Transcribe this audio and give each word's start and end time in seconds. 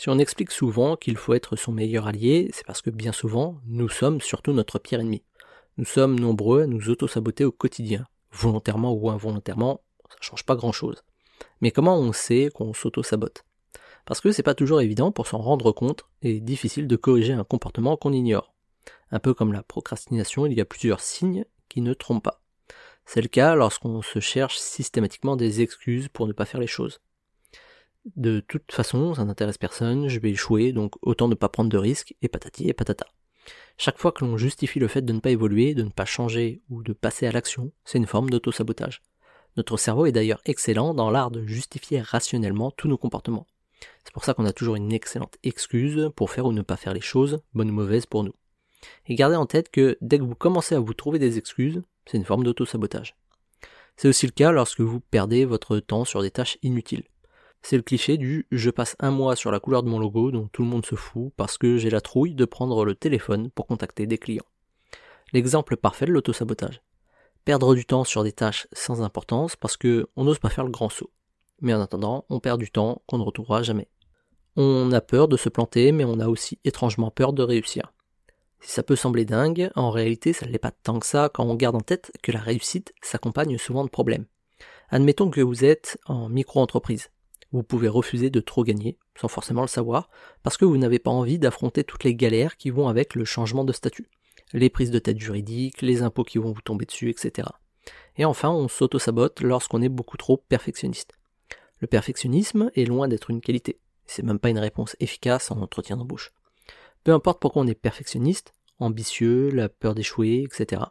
Si 0.00 0.08
on 0.08 0.18
explique 0.18 0.50
souvent 0.50 0.96
qu'il 0.96 1.18
faut 1.18 1.34
être 1.34 1.56
son 1.56 1.72
meilleur 1.72 2.06
allié, 2.06 2.48
c'est 2.54 2.64
parce 2.64 2.80
que 2.80 2.88
bien 2.88 3.12
souvent, 3.12 3.60
nous 3.66 3.90
sommes 3.90 4.22
surtout 4.22 4.54
notre 4.54 4.78
pire 4.78 5.00
ennemi. 5.00 5.22
Nous 5.76 5.84
sommes 5.84 6.18
nombreux 6.18 6.62
à 6.62 6.66
nous 6.66 6.88
auto-saboter 6.88 7.44
au 7.44 7.52
quotidien, 7.52 8.06
volontairement 8.32 8.94
ou 8.94 9.10
involontairement, 9.10 9.82
ça 10.08 10.16
change 10.22 10.46
pas 10.46 10.56
grand 10.56 10.72
chose. 10.72 11.04
Mais 11.60 11.70
comment 11.70 11.98
on 11.98 12.14
sait 12.14 12.48
qu'on 12.54 12.72
s'auto-sabote? 12.72 13.44
Parce 14.06 14.22
que 14.22 14.32
c'est 14.32 14.42
pas 14.42 14.54
toujours 14.54 14.80
évident 14.80 15.12
pour 15.12 15.26
s'en 15.26 15.36
rendre 15.36 15.70
compte 15.70 16.06
et 16.22 16.40
difficile 16.40 16.88
de 16.88 16.96
corriger 16.96 17.34
un 17.34 17.44
comportement 17.44 17.98
qu'on 17.98 18.14
ignore. 18.14 18.54
Un 19.10 19.18
peu 19.18 19.34
comme 19.34 19.52
la 19.52 19.62
procrastination, 19.62 20.46
il 20.46 20.54
y 20.54 20.62
a 20.62 20.64
plusieurs 20.64 21.00
signes 21.00 21.44
qui 21.68 21.82
ne 21.82 21.92
trompent 21.92 22.24
pas. 22.24 22.40
C'est 23.04 23.20
le 23.20 23.28
cas 23.28 23.54
lorsqu'on 23.54 24.00
se 24.00 24.18
cherche 24.18 24.56
systématiquement 24.56 25.36
des 25.36 25.60
excuses 25.60 26.08
pour 26.08 26.26
ne 26.26 26.32
pas 26.32 26.46
faire 26.46 26.60
les 26.60 26.66
choses 26.66 27.02
de 28.16 28.40
toute 28.40 28.72
façon, 28.72 29.14
ça 29.14 29.24
n'intéresse 29.24 29.58
personne, 29.58 30.08
je 30.08 30.20
vais 30.20 30.30
échouer, 30.30 30.72
donc 30.72 30.94
autant 31.02 31.28
ne 31.28 31.34
pas 31.34 31.48
prendre 31.48 31.70
de 31.70 31.78
risques, 31.78 32.14
et 32.22 32.28
patati 32.28 32.68
et 32.68 32.72
patata. 32.72 33.06
Chaque 33.76 33.98
fois 33.98 34.12
que 34.12 34.24
l'on 34.24 34.36
justifie 34.36 34.78
le 34.78 34.88
fait 34.88 35.02
de 35.02 35.12
ne 35.12 35.20
pas 35.20 35.30
évoluer, 35.30 35.74
de 35.74 35.82
ne 35.82 35.90
pas 35.90 36.04
changer 36.04 36.62
ou 36.68 36.82
de 36.82 36.92
passer 36.92 37.26
à 37.26 37.32
l'action, 37.32 37.72
c'est 37.84 37.98
une 37.98 38.06
forme 38.06 38.30
d'auto-sabotage. 38.30 39.02
Notre 39.56 39.76
cerveau 39.76 40.06
est 40.06 40.12
d'ailleurs 40.12 40.42
excellent 40.44 40.94
dans 40.94 41.10
l'art 41.10 41.30
de 41.30 41.44
justifier 41.46 42.00
rationnellement 42.00 42.70
tous 42.70 42.88
nos 42.88 42.98
comportements. 42.98 43.46
C'est 44.04 44.12
pour 44.12 44.24
ça 44.24 44.34
qu'on 44.34 44.46
a 44.46 44.52
toujours 44.52 44.76
une 44.76 44.92
excellente 44.92 45.36
excuse 45.42 46.10
pour 46.14 46.30
faire 46.30 46.46
ou 46.46 46.52
ne 46.52 46.62
pas 46.62 46.76
faire 46.76 46.94
les 46.94 47.00
choses, 47.00 47.40
bonnes 47.54 47.70
ou 47.70 47.74
mauvaises 47.74 48.06
pour 48.06 48.24
nous. 48.24 48.34
Et 49.06 49.14
gardez 49.14 49.36
en 49.36 49.46
tête 49.46 49.70
que 49.70 49.98
dès 50.00 50.18
que 50.18 50.24
vous 50.24 50.34
commencez 50.34 50.74
à 50.74 50.80
vous 50.80 50.94
trouver 50.94 51.18
des 51.18 51.38
excuses, 51.38 51.82
c'est 52.06 52.16
une 52.16 52.24
forme 52.24 52.44
d'auto-sabotage. 52.44 53.16
C'est 53.96 54.08
aussi 54.08 54.26
le 54.26 54.32
cas 54.32 54.52
lorsque 54.52 54.80
vous 54.80 55.00
perdez 55.00 55.44
votre 55.44 55.78
temps 55.78 56.04
sur 56.04 56.22
des 56.22 56.30
tâches 56.30 56.58
inutiles. 56.62 57.04
C'est 57.62 57.76
le 57.76 57.82
cliché 57.82 58.16
du 58.16 58.46
je 58.50 58.70
passe 58.70 58.96
un 59.00 59.10
mois 59.10 59.36
sur 59.36 59.50
la 59.50 59.60
couleur 59.60 59.82
de 59.82 59.88
mon 59.88 59.98
logo 59.98 60.30
dont 60.30 60.48
tout 60.48 60.62
le 60.62 60.68
monde 60.68 60.86
se 60.86 60.94
fout 60.94 61.32
parce 61.36 61.58
que 61.58 61.76
j'ai 61.76 61.90
la 61.90 62.00
trouille 62.00 62.34
de 62.34 62.44
prendre 62.44 62.84
le 62.84 62.94
téléphone 62.94 63.50
pour 63.50 63.66
contacter 63.66 64.06
des 64.06 64.18
clients. 64.18 64.46
L'exemple 65.32 65.76
parfait 65.76 66.06
de 66.06 66.12
l'autosabotage. 66.12 66.80
Perdre 67.44 67.74
du 67.74 67.84
temps 67.84 68.04
sur 68.04 68.24
des 68.24 68.32
tâches 68.32 68.66
sans 68.72 69.02
importance 69.02 69.56
parce 69.56 69.76
que 69.76 70.08
on 70.16 70.24
n'ose 70.24 70.38
pas 70.38 70.48
faire 70.48 70.64
le 70.64 70.70
grand 70.70 70.88
saut. 70.88 71.10
Mais 71.60 71.74
en 71.74 71.80
attendant, 71.80 72.24
on 72.28 72.40
perd 72.40 72.58
du 72.58 72.70
temps 72.70 73.02
qu'on 73.06 73.18
ne 73.18 73.22
retrouvera 73.22 73.62
jamais. 73.62 73.88
On 74.56 74.90
a 74.92 75.00
peur 75.00 75.28
de 75.28 75.36
se 75.36 75.48
planter, 75.48 75.92
mais 75.92 76.04
on 76.04 76.18
a 76.18 76.28
aussi 76.28 76.58
étrangement 76.64 77.10
peur 77.10 77.32
de 77.32 77.42
réussir. 77.42 77.92
Si 78.60 78.72
ça 78.72 78.82
peut 78.82 78.96
sembler 78.96 79.24
dingue, 79.24 79.70
en 79.74 79.90
réalité 79.90 80.32
ça 80.32 80.46
ne 80.46 80.50
l'est 80.50 80.58
pas 80.58 80.72
tant 80.72 80.98
que 80.98 81.06
ça 81.06 81.30
quand 81.32 81.44
on 81.44 81.54
garde 81.54 81.76
en 81.76 81.80
tête 81.80 82.12
que 82.22 82.32
la 82.32 82.40
réussite 82.40 82.92
s'accompagne 83.02 83.56
souvent 83.58 83.84
de 83.84 83.90
problèmes. 83.90 84.26
Admettons 84.88 85.30
que 85.30 85.40
vous 85.40 85.64
êtes 85.64 85.98
en 86.06 86.28
micro-entreprise 86.28 87.10
vous 87.52 87.62
pouvez 87.62 87.88
refuser 87.88 88.30
de 88.30 88.40
trop 88.40 88.64
gagner, 88.64 88.98
sans 89.16 89.28
forcément 89.28 89.62
le 89.62 89.68
savoir, 89.68 90.08
parce 90.42 90.56
que 90.56 90.64
vous 90.64 90.76
n'avez 90.76 90.98
pas 90.98 91.10
envie 91.10 91.38
d'affronter 91.38 91.84
toutes 91.84 92.04
les 92.04 92.14
galères 92.14 92.56
qui 92.56 92.70
vont 92.70 92.88
avec 92.88 93.14
le 93.14 93.24
changement 93.24 93.64
de 93.64 93.72
statut, 93.72 94.08
les 94.52 94.70
prises 94.70 94.90
de 94.90 94.98
tête 94.98 95.18
juridiques, 95.18 95.82
les 95.82 96.02
impôts 96.02 96.24
qui 96.24 96.38
vont 96.38 96.52
vous 96.52 96.62
tomber 96.62 96.86
dessus, 96.86 97.10
etc. 97.10 97.48
Et 98.16 98.24
enfin, 98.24 98.50
on 98.50 98.68
s'auto-sabote 98.68 99.40
lorsqu'on 99.40 99.82
est 99.82 99.88
beaucoup 99.88 100.16
trop 100.16 100.36
perfectionniste. 100.36 101.12
Le 101.80 101.86
perfectionnisme 101.86 102.70
est 102.74 102.84
loin 102.84 103.08
d'être 103.08 103.30
une 103.30 103.40
qualité, 103.40 103.78
c'est 104.06 104.22
même 104.22 104.38
pas 104.38 104.50
une 104.50 104.58
réponse 104.58 104.96
efficace 105.00 105.50
en 105.50 105.60
entretien 105.60 105.96
d'embauche. 105.96 106.32
Peu 107.04 107.12
importe 107.12 107.40
pourquoi 107.40 107.62
on 107.62 107.66
est 107.66 107.74
perfectionniste, 107.74 108.52
ambitieux, 108.78 109.50
la 109.50 109.68
peur 109.68 109.94
d'échouer, 109.94 110.42
etc. 110.44 110.82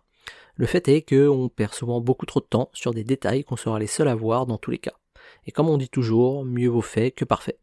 Le 0.56 0.66
fait 0.66 0.88
est 0.88 1.08
qu'on 1.08 1.50
perd 1.50 1.73
souvent 1.73 2.02
beaucoup 2.02 2.26
trop 2.26 2.40
de 2.40 2.46
temps 2.46 2.70
sur 2.73 2.94
des 2.94 3.04
détails 3.04 3.44
qu'on 3.44 3.56
sera 3.56 3.80
les 3.80 3.88
seuls 3.88 4.08
à 4.08 4.16
voir 4.16 4.46
dans 4.46 4.58
tous 4.58 4.72
les 4.72 4.78
cas. 4.78 4.94
Et 5.45 5.52
comme 5.52 5.70
on 5.70 5.78
dit 5.78 5.90
toujours, 5.90 6.45
mieux 6.45 6.70
vaut 6.70 6.82
fait 6.82 7.12
que 7.12 7.26
parfait. 7.26 7.56